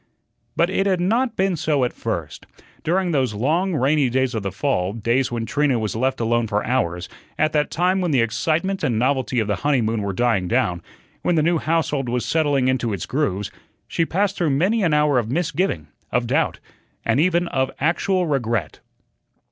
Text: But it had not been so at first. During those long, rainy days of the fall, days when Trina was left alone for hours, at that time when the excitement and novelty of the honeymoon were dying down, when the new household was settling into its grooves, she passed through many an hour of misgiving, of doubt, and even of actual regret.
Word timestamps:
But 0.55 0.71
it 0.71 0.87
had 0.87 0.99
not 0.99 1.35
been 1.35 1.55
so 1.55 1.83
at 1.83 1.93
first. 1.93 2.47
During 2.83 3.11
those 3.11 3.35
long, 3.35 3.75
rainy 3.75 4.09
days 4.09 4.33
of 4.33 4.41
the 4.41 4.51
fall, 4.51 4.93
days 4.93 5.31
when 5.31 5.45
Trina 5.45 5.77
was 5.77 5.95
left 5.95 6.19
alone 6.19 6.47
for 6.47 6.65
hours, 6.65 7.07
at 7.37 7.51
that 7.53 7.69
time 7.69 8.01
when 8.01 8.09
the 8.09 8.19
excitement 8.21 8.83
and 8.83 8.97
novelty 8.97 9.39
of 9.39 9.47
the 9.47 9.57
honeymoon 9.57 10.01
were 10.01 10.11
dying 10.11 10.47
down, 10.47 10.81
when 11.21 11.35
the 11.35 11.43
new 11.43 11.59
household 11.59 12.09
was 12.09 12.25
settling 12.25 12.67
into 12.67 12.93
its 12.93 13.05
grooves, 13.05 13.51
she 13.87 14.03
passed 14.03 14.37
through 14.37 14.49
many 14.49 14.81
an 14.81 14.91
hour 14.95 15.19
of 15.19 15.29
misgiving, 15.29 15.87
of 16.11 16.25
doubt, 16.25 16.59
and 17.05 17.19
even 17.19 17.47
of 17.49 17.69
actual 17.79 18.25
regret. 18.25 18.79